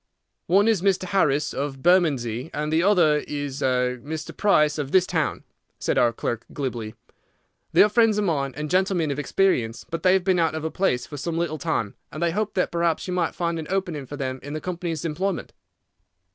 "One 0.47 0.67
is 0.67 0.81
Mr. 0.81 1.03
Harris, 1.03 1.53
of 1.53 1.83
Bermondsey, 1.83 2.49
and 2.55 2.73
the 2.73 2.81
other 2.81 3.17
is 3.27 3.61
Mr. 3.61 4.35
Price, 4.35 4.79
of 4.79 4.91
this 4.91 5.05
town," 5.05 5.43
said 5.77 5.99
our 5.99 6.11
clerk, 6.11 6.43
glibly. 6.51 6.95
"They 7.71 7.83
are 7.83 7.87
friends 7.89 8.17
of 8.17 8.23
mine 8.23 8.53
and 8.57 8.67
gentlemen 8.67 9.11
of 9.11 9.19
experience, 9.19 9.85
but 9.91 10.01
they 10.01 10.13
have 10.13 10.23
been 10.23 10.39
out 10.39 10.55
of 10.55 10.63
a 10.63 10.71
place 10.71 11.05
for 11.05 11.17
some 11.17 11.37
little 11.37 11.59
time, 11.59 11.93
and 12.11 12.23
they 12.23 12.31
hoped 12.31 12.55
that 12.55 12.71
perhaps 12.71 13.07
you 13.07 13.13
might 13.13 13.35
find 13.35 13.59
an 13.59 13.67
opening 13.69 14.07
for 14.07 14.17
them 14.17 14.39
in 14.41 14.53
the 14.53 14.59
company's 14.59 15.05
employment." 15.05 15.53